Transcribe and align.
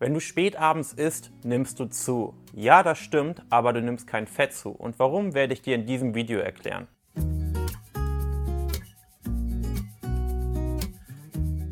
Wenn 0.00 0.12
du 0.12 0.20
spät 0.20 0.56
abends 0.56 0.92
isst, 0.92 1.30
nimmst 1.44 1.78
du 1.78 1.86
zu. 1.86 2.34
Ja, 2.52 2.82
das 2.82 2.98
stimmt, 2.98 3.44
aber 3.48 3.72
du 3.72 3.80
nimmst 3.80 4.08
kein 4.08 4.26
Fett 4.26 4.52
zu. 4.52 4.70
Und 4.70 4.98
warum 4.98 5.34
werde 5.34 5.54
ich 5.54 5.62
dir 5.62 5.76
in 5.76 5.86
diesem 5.86 6.16
Video 6.16 6.40
erklären. 6.40 6.88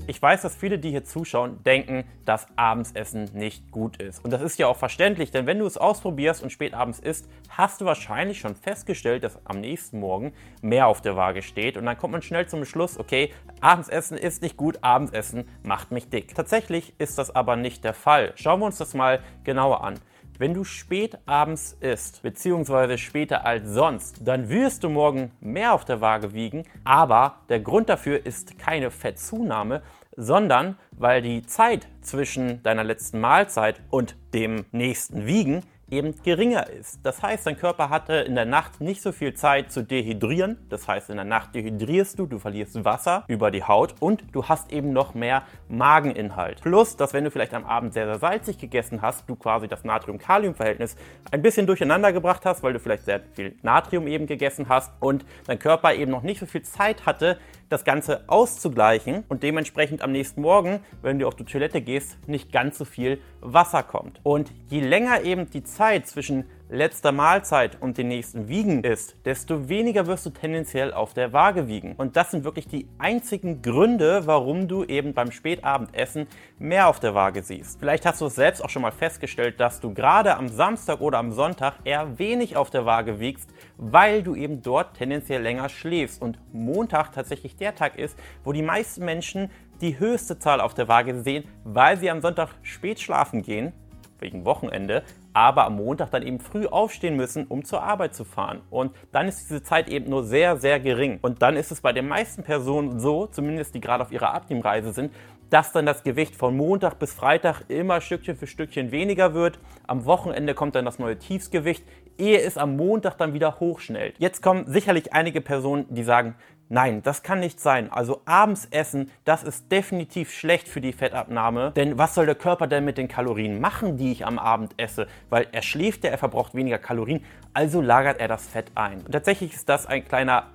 Ich 0.08 0.20
weiß, 0.20 0.42
dass 0.42 0.56
viele, 0.56 0.80
die 0.80 0.90
hier 0.90 1.04
zuschauen, 1.04 1.62
denken, 1.62 2.04
dass 2.24 2.46
Abendsessen 2.56 3.30
nicht 3.34 3.70
gut 3.70 4.02
ist. 4.02 4.24
Und 4.24 4.32
das 4.32 4.42
ist 4.42 4.58
ja 4.58 4.66
auch 4.66 4.76
verständlich, 4.76 5.30
denn 5.30 5.46
wenn 5.46 5.60
du 5.60 5.66
es 5.66 5.78
ausprobierst 5.78 6.42
und 6.42 6.50
spät 6.50 6.74
abends 6.74 6.98
isst, 6.98 7.28
hast 7.48 7.80
du 7.80 7.84
wahrscheinlich 7.84 8.40
schon 8.40 8.56
festgestellt, 8.56 9.22
dass 9.22 9.38
am 9.46 9.60
nächsten 9.60 10.00
Morgen 10.00 10.32
mehr 10.60 10.88
auf 10.88 11.02
der 11.02 11.14
Waage 11.14 11.42
steht. 11.42 11.76
Und 11.76 11.86
dann 11.86 11.96
kommt 11.96 12.12
man 12.12 12.22
schnell 12.22 12.48
zum 12.48 12.64
Schluss, 12.64 12.98
okay, 12.98 13.32
Abendsessen 13.60 14.18
ist 14.18 14.42
nicht 14.42 14.56
gut, 14.56 14.78
Abendsessen 14.82 15.44
macht 15.62 15.92
mich 15.92 16.10
dick. 16.10 16.34
Tatsächlich 16.34 16.94
ist 16.98 17.16
das 17.18 17.34
aber 17.34 17.54
nicht 17.54 17.84
der 17.84 17.94
Fall. 17.94 18.32
Schauen 18.34 18.58
wir 18.58 18.66
uns 18.66 18.78
das 18.78 18.94
mal 18.94 19.20
genauer 19.44 19.84
an. 19.84 20.00
Wenn 20.38 20.54
du 20.54 20.64
spät 20.64 21.18
abends 21.26 21.76
isst, 21.78 22.22
beziehungsweise 22.22 22.98
später 22.98 23.44
als 23.44 23.68
sonst, 23.68 24.26
dann 24.26 24.48
wirst 24.48 24.82
du 24.82 24.88
morgen 24.88 25.30
mehr 25.40 25.72
auf 25.72 25.84
der 25.84 26.00
Waage 26.00 26.32
wiegen, 26.32 26.64
aber 26.82 27.36
der 27.48 27.60
Grund 27.60 27.88
dafür 27.88 28.26
ist 28.26 28.58
keine 28.58 28.90
Fettzunahme, 28.90 29.82
sondern 30.16 30.76
weil 30.92 31.22
die 31.22 31.42
Zeit 31.42 31.88
zwischen 32.00 32.62
deiner 32.62 32.84
letzten 32.84 33.20
Mahlzeit 33.20 33.80
und 33.90 34.16
dem 34.34 34.64
nächsten 34.72 35.26
Wiegen 35.26 35.62
eben 35.92 36.14
geringer 36.22 36.68
ist. 36.70 37.00
Das 37.02 37.22
heißt, 37.22 37.46
dein 37.46 37.58
Körper 37.58 37.90
hatte 37.90 38.14
in 38.14 38.34
der 38.34 38.46
Nacht 38.46 38.80
nicht 38.80 39.02
so 39.02 39.12
viel 39.12 39.34
Zeit 39.34 39.70
zu 39.70 39.82
dehydrieren. 39.82 40.56
Das 40.70 40.88
heißt, 40.88 41.10
in 41.10 41.16
der 41.16 41.26
Nacht 41.26 41.54
dehydrierst 41.54 42.18
du, 42.18 42.26
du 42.26 42.38
verlierst 42.38 42.82
Wasser 42.84 43.24
über 43.28 43.50
die 43.50 43.62
Haut 43.62 43.94
und 44.00 44.24
du 44.32 44.48
hast 44.48 44.72
eben 44.72 44.92
noch 44.92 45.14
mehr 45.14 45.42
Mageninhalt. 45.68 46.62
Plus, 46.62 46.96
dass 46.96 47.12
wenn 47.12 47.24
du 47.24 47.30
vielleicht 47.30 47.52
am 47.52 47.66
Abend 47.66 47.92
sehr, 47.92 48.06
sehr 48.06 48.18
salzig 48.18 48.56
gegessen 48.58 49.02
hast, 49.02 49.28
du 49.28 49.36
quasi 49.36 49.68
das 49.68 49.84
Natrium-Kalium-Verhältnis 49.84 50.96
ein 51.30 51.42
bisschen 51.42 51.66
durcheinander 51.66 52.12
gebracht 52.12 52.46
hast, 52.46 52.62
weil 52.62 52.72
du 52.72 52.80
vielleicht 52.80 53.04
sehr 53.04 53.20
viel 53.34 53.54
Natrium 53.62 54.06
eben 54.06 54.26
gegessen 54.26 54.70
hast 54.70 54.90
und 55.00 55.26
dein 55.46 55.58
Körper 55.58 55.92
eben 55.92 56.10
noch 56.10 56.22
nicht 56.22 56.40
so 56.40 56.46
viel 56.46 56.62
Zeit 56.62 57.04
hatte, 57.04 57.38
das 57.72 57.84
Ganze 57.84 58.28
auszugleichen 58.28 59.24
und 59.28 59.42
dementsprechend 59.42 60.02
am 60.02 60.12
nächsten 60.12 60.42
Morgen, 60.42 60.80
wenn 61.00 61.18
du 61.18 61.26
auf 61.26 61.34
die 61.34 61.44
Toilette 61.44 61.80
gehst, 61.80 62.16
nicht 62.28 62.52
ganz 62.52 62.76
so 62.76 62.84
viel 62.84 63.18
Wasser 63.40 63.82
kommt. 63.82 64.20
Und 64.22 64.52
je 64.68 64.80
länger 64.80 65.22
eben 65.22 65.48
die 65.50 65.64
Zeit 65.64 66.06
zwischen 66.06 66.44
letzter 66.72 67.12
Mahlzeit 67.12 67.76
und 67.80 67.98
den 67.98 68.08
nächsten 68.08 68.48
Wiegen 68.48 68.82
ist, 68.82 69.16
desto 69.26 69.68
weniger 69.68 70.06
wirst 70.06 70.24
du 70.24 70.30
tendenziell 70.30 70.94
auf 70.94 71.12
der 71.12 71.34
Waage 71.34 71.68
wiegen. 71.68 71.94
Und 71.96 72.16
das 72.16 72.30
sind 72.30 72.44
wirklich 72.44 72.66
die 72.66 72.88
einzigen 72.98 73.60
Gründe, 73.60 74.26
warum 74.26 74.68
du 74.68 74.82
eben 74.84 75.12
beim 75.12 75.32
Spätabendessen 75.32 76.26
mehr 76.58 76.88
auf 76.88 76.98
der 76.98 77.14
Waage 77.14 77.42
siehst. 77.42 77.78
Vielleicht 77.78 78.06
hast 78.06 78.22
du 78.22 78.26
es 78.26 78.36
selbst 78.36 78.64
auch 78.64 78.70
schon 78.70 78.82
mal 78.82 78.90
festgestellt, 78.90 79.60
dass 79.60 79.80
du 79.80 79.92
gerade 79.92 80.36
am 80.36 80.48
Samstag 80.48 81.00
oder 81.02 81.18
am 81.18 81.32
Sonntag 81.32 81.74
eher 81.84 82.18
wenig 82.18 82.56
auf 82.56 82.70
der 82.70 82.86
Waage 82.86 83.20
wiegst, 83.20 83.50
weil 83.76 84.22
du 84.22 84.34
eben 84.34 84.62
dort 84.62 84.96
tendenziell 84.96 85.42
länger 85.42 85.68
schläfst 85.68 86.22
und 86.22 86.38
Montag 86.52 87.12
tatsächlich 87.12 87.54
der 87.56 87.74
Tag 87.74 87.98
ist, 87.98 88.18
wo 88.44 88.52
die 88.52 88.62
meisten 88.62 89.04
Menschen 89.04 89.50
die 89.82 89.98
höchste 89.98 90.38
Zahl 90.38 90.62
auf 90.62 90.72
der 90.72 90.88
Waage 90.88 91.20
sehen, 91.20 91.44
weil 91.64 91.98
sie 91.98 92.10
am 92.10 92.22
Sonntag 92.22 92.48
spät 92.62 92.98
schlafen 92.98 93.42
gehen 93.42 93.74
wegen 94.22 94.44
Wochenende, 94.46 95.02
aber 95.32 95.64
am 95.64 95.76
Montag 95.76 96.10
dann 96.10 96.22
eben 96.22 96.40
früh 96.40 96.66
aufstehen 96.66 97.16
müssen, 97.16 97.46
um 97.46 97.64
zur 97.64 97.82
Arbeit 97.82 98.14
zu 98.14 98.24
fahren. 98.24 98.60
Und 98.70 98.94
dann 99.12 99.28
ist 99.28 99.48
diese 99.48 99.62
Zeit 99.62 99.88
eben 99.88 100.10
nur 100.10 100.24
sehr, 100.24 100.56
sehr 100.56 100.80
gering. 100.80 101.18
Und 101.22 101.42
dann 101.42 101.56
ist 101.56 101.72
es 101.72 101.80
bei 101.80 101.92
den 101.92 102.08
meisten 102.08 102.42
Personen 102.42 103.00
so, 103.00 103.26
zumindest 103.26 103.74
die 103.74 103.80
gerade 103.80 104.02
auf 104.02 104.12
ihrer 104.12 104.34
Abnehmreise 104.34 104.92
sind, 104.92 105.12
dass 105.50 105.72
dann 105.72 105.84
das 105.84 106.02
Gewicht 106.02 106.34
von 106.34 106.56
Montag 106.56 106.98
bis 106.98 107.12
Freitag 107.12 107.64
immer 107.68 108.00
Stückchen 108.00 108.36
für 108.36 108.46
Stückchen 108.46 108.90
weniger 108.90 109.34
wird. 109.34 109.58
Am 109.86 110.06
Wochenende 110.06 110.54
kommt 110.54 110.74
dann 110.74 110.86
das 110.86 110.98
neue 110.98 111.18
Tiefsgewicht, 111.18 111.84
ehe 112.16 112.40
es 112.40 112.56
am 112.56 112.76
Montag 112.76 113.18
dann 113.18 113.34
wieder 113.34 113.60
hochschnellt. 113.60 114.14
Jetzt 114.18 114.42
kommen 114.42 114.64
sicherlich 114.66 115.12
einige 115.12 115.42
Personen, 115.42 115.86
die 115.90 116.04
sagen, 116.04 116.36
Nein, 116.74 117.02
das 117.02 117.22
kann 117.22 117.40
nicht 117.40 117.60
sein. 117.60 117.92
Also 117.92 118.22
abends 118.24 118.66
essen, 118.70 119.10
das 119.26 119.42
ist 119.42 119.70
definitiv 119.70 120.32
schlecht 120.32 120.68
für 120.68 120.80
die 120.80 120.94
Fettabnahme. 120.94 121.72
Denn 121.76 121.98
was 121.98 122.14
soll 122.14 122.24
der 122.24 122.34
Körper 122.34 122.66
denn 122.66 122.86
mit 122.86 122.96
den 122.96 123.08
Kalorien 123.08 123.60
machen, 123.60 123.98
die 123.98 124.10
ich 124.10 124.24
am 124.24 124.38
Abend 124.38 124.72
esse? 124.78 125.06
Weil 125.32 125.46
er 125.50 125.62
schläft 125.62 126.04
ja, 126.04 126.10
er 126.10 126.18
verbraucht 126.18 126.54
weniger 126.54 126.76
Kalorien, 126.76 127.24
also 127.54 127.80
lagert 127.80 128.20
er 128.20 128.28
das 128.28 128.46
Fett 128.46 128.70
ein. 128.74 128.98
Und 129.00 129.12
tatsächlich 129.12 129.54
ist 129.54 129.66
das 129.66 129.86
ein 129.86 130.04
kleiner 130.04 130.48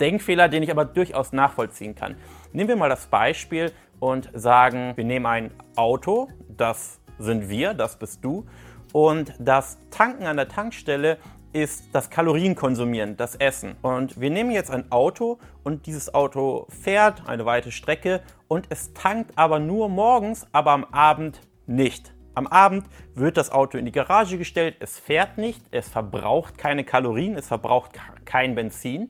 Denkfehler, 0.00 0.48
den 0.48 0.64
ich 0.64 0.70
aber 0.72 0.84
durchaus 0.84 1.32
nachvollziehen 1.32 1.94
kann. 1.94 2.16
Nehmen 2.52 2.70
wir 2.70 2.74
mal 2.74 2.88
das 2.88 3.06
Beispiel 3.06 3.70
und 4.00 4.28
sagen, 4.34 4.94
wir 4.96 5.04
nehmen 5.04 5.26
ein 5.26 5.52
Auto, 5.76 6.28
das 6.48 6.98
sind 7.20 7.48
wir, 7.48 7.72
das 7.72 8.00
bist 8.00 8.24
du, 8.24 8.44
und 8.92 9.32
das 9.38 9.78
Tanken 9.92 10.26
an 10.26 10.36
der 10.38 10.48
Tankstelle 10.48 11.18
ist 11.52 11.84
das 11.92 12.10
Kalorienkonsumieren, 12.10 13.16
das 13.16 13.36
Essen. 13.36 13.76
Und 13.82 14.20
wir 14.20 14.30
nehmen 14.30 14.50
jetzt 14.50 14.72
ein 14.72 14.90
Auto 14.90 15.38
und 15.62 15.86
dieses 15.86 16.12
Auto 16.12 16.66
fährt 16.68 17.28
eine 17.28 17.46
weite 17.46 17.70
Strecke 17.70 18.22
und 18.48 18.66
es 18.70 18.92
tankt 18.92 19.38
aber 19.38 19.60
nur 19.60 19.88
morgens, 19.88 20.48
aber 20.50 20.72
am 20.72 20.84
Abend 20.86 21.40
nicht. 21.68 22.15
Am 22.36 22.46
Abend 22.46 22.84
wird 23.14 23.38
das 23.38 23.50
Auto 23.50 23.78
in 23.78 23.86
die 23.86 23.92
Garage 23.92 24.36
gestellt, 24.36 24.76
es 24.80 24.98
fährt 24.98 25.38
nicht, 25.38 25.62
es 25.70 25.88
verbraucht 25.88 26.58
keine 26.58 26.84
Kalorien, 26.84 27.34
es 27.34 27.48
verbraucht 27.48 27.92
kein 28.26 28.54
Benzin. 28.54 29.08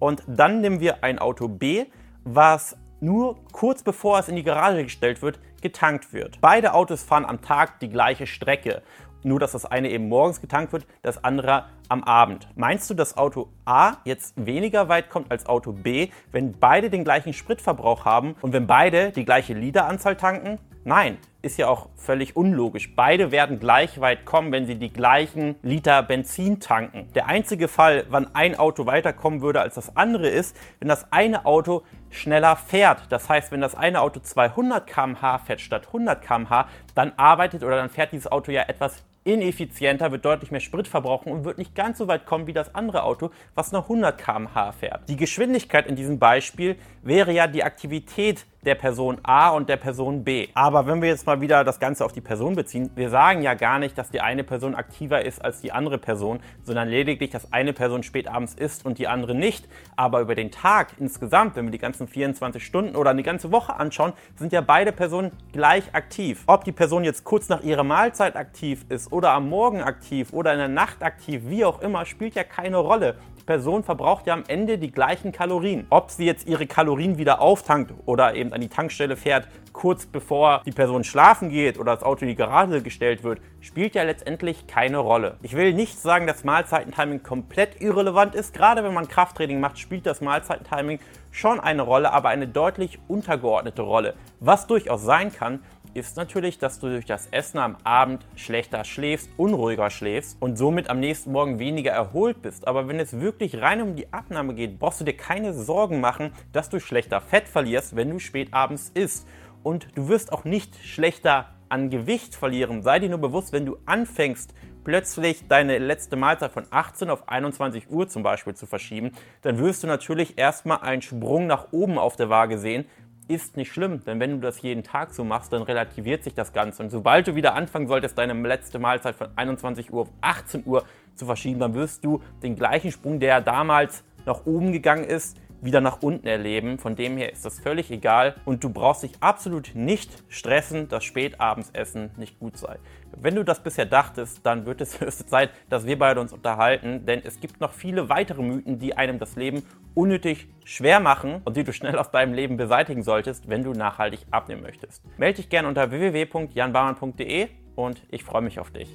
Und 0.00 0.24
dann 0.26 0.60
nehmen 0.60 0.80
wir 0.80 1.04
ein 1.04 1.20
Auto 1.20 1.46
B, 1.46 1.84
was 2.24 2.76
nur 2.98 3.36
kurz 3.52 3.84
bevor 3.84 4.18
es 4.18 4.28
in 4.28 4.34
die 4.34 4.42
Garage 4.42 4.82
gestellt 4.82 5.22
wird, 5.22 5.38
getankt 5.62 6.12
wird. 6.12 6.40
Beide 6.40 6.74
Autos 6.74 7.04
fahren 7.04 7.24
am 7.24 7.42
Tag 7.42 7.78
die 7.78 7.88
gleiche 7.88 8.26
Strecke 8.26 8.82
nur 9.24 9.40
dass 9.40 9.52
das 9.52 9.64
eine 9.64 9.90
eben 9.90 10.08
morgens 10.08 10.40
getankt 10.40 10.72
wird, 10.72 10.86
das 11.02 11.24
andere 11.24 11.64
am 11.88 12.04
Abend. 12.04 12.48
Meinst 12.56 12.88
du, 12.90 12.94
dass 12.94 13.16
Auto 13.16 13.48
A 13.64 13.94
jetzt 14.04 14.34
weniger 14.36 14.88
weit 14.88 15.10
kommt 15.10 15.30
als 15.30 15.46
Auto 15.46 15.72
B, 15.72 16.10
wenn 16.30 16.52
beide 16.52 16.90
den 16.90 17.04
gleichen 17.04 17.32
Spritverbrauch 17.32 18.04
haben 18.04 18.36
und 18.42 18.52
wenn 18.52 18.66
beide 18.66 19.10
die 19.10 19.24
gleiche 19.24 19.54
Literanzahl 19.54 20.16
tanken? 20.16 20.58
Nein, 20.86 21.16
ist 21.40 21.56
ja 21.56 21.68
auch 21.68 21.88
völlig 21.96 22.36
unlogisch. 22.36 22.94
Beide 22.94 23.30
werden 23.30 23.58
gleich 23.58 24.00
weit 24.02 24.26
kommen, 24.26 24.52
wenn 24.52 24.66
sie 24.66 24.74
die 24.74 24.92
gleichen 24.92 25.54
Liter 25.62 26.02
Benzin 26.02 26.60
tanken. 26.60 27.08
Der 27.14 27.26
einzige 27.26 27.68
Fall, 27.68 28.04
wann 28.10 28.34
ein 28.34 28.58
Auto 28.58 28.84
weiterkommen 28.84 29.40
würde 29.40 29.62
als 29.62 29.76
das 29.76 29.96
andere 29.96 30.28
ist, 30.28 30.54
wenn 30.80 30.88
das 30.88 31.10
eine 31.10 31.46
Auto 31.46 31.84
schneller 32.10 32.56
fährt. 32.56 33.00
Das 33.08 33.30
heißt, 33.30 33.50
wenn 33.50 33.62
das 33.62 33.74
eine 33.74 34.02
Auto 34.02 34.20
200 34.20 34.86
km/h 34.86 35.38
fährt 35.38 35.62
statt 35.62 35.86
100 35.86 36.20
km/h, 36.20 36.68
dann 36.94 37.12
arbeitet 37.16 37.64
oder 37.64 37.76
dann 37.76 37.88
fährt 37.88 38.12
dieses 38.12 38.30
Auto 38.30 38.52
ja 38.52 38.64
etwas 38.68 39.02
ineffizienter, 39.24 40.12
wird 40.12 40.24
deutlich 40.24 40.50
mehr 40.50 40.60
Sprit 40.60 40.86
verbrauchen 40.86 41.32
und 41.32 41.44
wird 41.44 41.56
nicht 41.56 41.74
ganz 41.74 41.96
so 41.96 42.08
weit 42.08 42.26
kommen 42.26 42.46
wie 42.46 42.52
das 42.52 42.74
andere 42.74 43.04
Auto, 43.04 43.30
was 43.54 43.72
noch 43.72 43.84
100 43.84 44.18
km/h 44.18 44.72
fährt. 44.72 45.08
Die 45.08 45.16
Geschwindigkeit 45.16 45.86
in 45.86 45.96
diesem 45.96 46.18
Beispiel 46.18 46.76
wäre 47.02 47.32
ja 47.32 47.46
die 47.46 47.64
Aktivität 47.64 48.44
der 48.66 48.74
Person 48.74 49.18
A 49.22 49.50
und 49.50 49.68
der 49.68 49.76
Person 49.76 50.24
B. 50.24 50.48
Aber 50.54 50.86
wenn 50.86 51.02
wir 51.02 51.08
jetzt 51.08 51.26
mal 51.26 51.40
wieder 51.40 51.64
das 51.64 51.80
Ganze 51.80 52.04
auf 52.04 52.12
die 52.12 52.20
Person 52.20 52.56
beziehen, 52.56 52.90
wir 52.94 53.10
sagen 53.10 53.42
ja 53.42 53.54
gar 53.54 53.78
nicht, 53.78 53.96
dass 53.98 54.10
die 54.10 54.20
eine 54.20 54.44
Person 54.44 54.74
aktiver 54.74 55.24
ist 55.24 55.44
als 55.44 55.60
die 55.60 55.72
andere 55.72 55.98
Person, 55.98 56.40
sondern 56.62 56.88
lediglich, 56.88 57.30
dass 57.30 57.52
eine 57.52 57.72
Person 57.72 58.02
spät 58.02 58.28
abends 58.28 58.54
isst 58.54 58.86
und 58.86 58.98
die 58.98 59.08
andere 59.08 59.34
nicht. 59.34 59.68
Aber 59.96 60.20
über 60.20 60.34
den 60.34 60.50
Tag 60.50 60.94
insgesamt, 60.98 61.56
wenn 61.56 61.66
wir 61.66 61.72
die 61.72 61.78
ganzen 61.78 62.08
24 62.08 62.64
Stunden 62.64 62.96
oder 62.96 63.10
eine 63.10 63.22
ganze 63.22 63.52
Woche 63.52 63.76
anschauen, 63.76 64.12
sind 64.36 64.52
ja 64.52 64.60
beide 64.60 64.92
Personen 64.92 65.32
gleich 65.52 65.94
aktiv. 65.94 66.42
Ob 66.46 66.64
die 66.64 66.72
Person 66.72 67.04
jetzt 67.04 67.24
kurz 67.24 67.48
nach 67.48 67.62
ihrer 67.62 67.84
Mahlzeit 67.84 68.36
aktiv 68.36 68.84
ist 68.88 69.12
oder 69.12 69.32
am 69.32 69.48
Morgen 69.48 69.82
aktiv 69.82 70.32
oder 70.32 70.52
in 70.52 70.58
der 70.58 70.68
Nacht 70.68 71.02
aktiv, 71.02 71.42
wie 71.46 71.64
auch 71.64 71.80
immer, 71.82 72.06
spielt 72.06 72.34
ja 72.34 72.44
keine 72.44 72.78
Rolle. 72.78 73.16
Die 73.38 73.44
Person 73.44 73.84
verbraucht 73.84 74.26
ja 74.26 74.32
am 74.32 74.44
Ende 74.48 74.78
die 74.78 74.90
gleichen 74.90 75.30
Kalorien. 75.30 75.86
Ob 75.90 76.10
sie 76.10 76.24
jetzt 76.24 76.46
ihre 76.46 76.66
Kalorien 76.66 77.18
wieder 77.18 77.42
auftankt 77.42 77.92
oder 78.06 78.34
eben 78.34 78.53
an 78.54 78.60
die 78.60 78.68
Tankstelle 78.68 79.16
fährt, 79.16 79.48
kurz 79.72 80.06
bevor 80.06 80.62
die 80.64 80.72
Person 80.72 81.04
schlafen 81.04 81.50
geht 81.50 81.78
oder 81.78 81.94
das 81.94 82.02
Auto 82.02 82.22
in 82.22 82.28
die 82.28 82.36
Garage 82.36 82.80
gestellt 82.80 83.24
wird, 83.24 83.40
spielt 83.60 83.94
ja 83.94 84.02
letztendlich 84.04 84.66
keine 84.66 84.98
Rolle. 84.98 85.36
Ich 85.42 85.54
will 85.54 85.74
nicht 85.74 86.00
sagen, 86.00 86.26
dass 86.26 86.44
Mahlzeitentiming 86.44 87.22
komplett 87.22 87.80
irrelevant 87.80 88.34
ist. 88.34 88.54
Gerade 88.54 88.84
wenn 88.84 88.94
man 88.94 89.08
Krafttraining 89.08 89.60
macht, 89.60 89.78
spielt 89.78 90.06
das 90.06 90.20
Mahlzeitentiming 90.20 91.00
schon 91.30 91.60
eine 91.60 91.82
Rolle, 91.82 92.12
aber 92.12 92.28
eine 92.28 92.46
deutlich 92.46 92.98
untergeordnete 93.08 93.82
Rolle. 93.82 94.14
Was 94.40 94.66
durchaus 94.66 95.02
sein 95.02 95.32
kann, 95.32 95.60
ist 95.94 96.16
natürlich, 96.16 96.58
dass 96.58 96.80
du 96.80 96.88
durch 96.88 97.06
das 97.06 97.28
Essen 97.30 97.58
am 97.58 97.76
Abend 97.84 98.26
schlechter 98.36 98.84
schläfst, 98.84 99.30
unruhiger 99.36 99.90
schläfst 99.90 100.36
und 100.40 100.56
somit 100.56 100.90
am 100.90 101.00
nächsten 101.00 101.32
Morgen 101.32 101.58
weniger 101.58 101.92
erholt 101.92 102.42
bist. 102.42 102.66
Aber 102.66 102.88
wenn 102.88 102.98
es 103.00 103.20
wirklich 103.20 103.60
rein 103.60 103.80
um 103.80 103.96
die 103.96 104.12
Abnahme 104.12 104.54
geht, 104.54 104.78
brauchst 104.78 105.00
du 105.00 105.04
dir 105.04 105.16
keine 105.16 105.54
Sorgen 105.54 106.00
machen, 106.00 106.32
dass 106.52 106.68
du 106.68 106.80
schlechter 106.80 107.20
Fett 107.20 107.48
verlierst, 107.48 107.96
wenn 107.96 108.10
du 108.10 108.18
spät 108.18 108.52
abends 108.52 108.90
isst. 108.94 109.26
Und 109.62 109.88
du 109.94 110.08
wirst 110.08 110.32
auch 110.32 110.44
nicht 110.44 110.76
schlechter 110.84 111.54
an 111.68 111.90
Gewicht 111.90 112.34
verlieren. 112.34 112.82
Sei 112.82 112.98
dir 112.98 113.08
nur 113.08 113.20
bewusst, 113.20 113.52
wenn 113.52 113.64
du 113.64 113.78
anfängst, 113.86 114.52
plötzlich 114.84 115.48
deine 115.48 115.78
letzte 115.78 116.16
Mahlzeit 116.16 116.52
von 116.52 116.66
18 116.70 117.10
auf 117.10 117.28
21 117.28 117.90
Uhr 117.90 118.06
zum 118.08 118.22
Beispiel 118.22 118.54
zu 118.54 118.66
verschieben, 118.66 119.12
dann 119.42 119.58
wirst 119.58 119.82
du 119.82 119.86
natürlich 119.86 120.38
erstmal 120.38 120.80
einen 120.80 121.02
Sprung 121.02 121.46
nach 121.46 121.72
oben 121.72 121.98
auf 121.98 122.16
der 122.16 122.28
Waage 122.28 122.58
sehen, 122.58 122.84
ist 123.28 123.56
nicht 123.56 123.72
schlimm, 123.72 124.04
denn 124.04 124.20
wenn 124.20 124.32
du 124.32 124.38
das 124.38 124.60
jeden 124.62 124.82
Tag 124.82 125.14
so 125.14 125.24
machst, 125.24 125.52
dann 125.52 125.62
relativiert 125.62 126.24
sich 126.24 126.34
das 126.34 126.52
Ganze. 126.52 126.82
Und 126.82 126.90
sobald 126.90 127.26
du 127.26 127.34
wieder 127.34 127.54
anfangen 127.54 127.86
solltest, 127.86 128.18
deine 128.18 128.34
letzte 128.34 128.78
Mahlzeit 128.78 129.14
von 129.14 129.28
21 129.36 129.92
Uhr 129.92 130.02
auf 130.02 130.10
18 130.20 130.64
Uhr 130.66 130.84
zu 131.14 131.26
verschieben, 131.26 131.60
dann 131.60 131.74
wirst 131.74 132.04
du 132.04 132.22
den 132.42 132.56
gleichen 132.56 132.92
Sprung, 132.92 133.20
der 133.20 133.40
damals 133.40 134.04
nach 134.26 134.44
oben 134.46 134.72
gegangen 134.72 135.04
ist, 135.04 135.38
wieder 135.64 135.80
nach 135.80 136.02
unten 136.02 136.26
erleben. 136.26 136.78
Von 136.78 136.96
dem 136.96 137.16
her 137.16 137.32
ist 137.32 137.44
das 137.44 137.58
völlig 137.58 137.90
egal 137.90 138.34
und 138.44 138.62
du 138.62 138.70
brauchst 138.70 139.02
dich 139.02 139.12
absolut 139.20 139.72
nicht 139.74 140.10
stressen, 140.28 140.88
dass 140.88 141.04
Spätabendsessen 141.04 142.10
nicht 142.16 142.38
gut 142.38 142.56
sei. 142.56 142.78
Wenn 143.16 143.34
du 143.34 143.44
das 143.44 143.62
bisher 143.62 143.86
dachtest, 143.86 144.44
dann 144.44 144.66
wird 144.66 144.80
es 144.80 145.00
höchste 145.00 145.26
Zeit, 145.26 145.50
dass 145.68 145.86
wir 145.86 145.98
beide 145.98 146.20
uns 146.20 146.32
unterhalten, 146.32 147.06
denn 147.06 147.22
es 147.24 147.40
gibt 147.40 147.60
noch 147.60 147.72
viele 147.72 148.08
weitere 148.08 148.42
Mythen, 148.42 148.78
die 148.78 148.96
einem 148.96 149.18
das 149.18 149.36
Leben 149.36 149.62
unnötig 149.94 150.48
schwer 150.64 151.00
machen 151.00 151.40
und 151.44 151.56
die 151.56 151.64
du 151.64 151.72
schnell 151.72 151.98
aus 151.98 152.10
deinem 152.10 152.34
Leben 152.34 152.56
beseitigen 152.56 153.02
solltest, 153.02 153.48
wenn 153.48 153.62
du 153.62 153.72
nachhaltig 153.72 154.20
abnehmen 154.30 154.62
möchtest. 154.62 155.02
Melde 155.18 155.36
dich 155.36 155.48
gerne 155.48 155.68
unter 155.68 155.90
www.janbaumann.de 155.90 157.48
und 157.76 158.02
ich 158.10 158.24
freue 158.24 158.42
mich 158.42 158.58
auf 158.58 158.70
dich. 158.70 158.88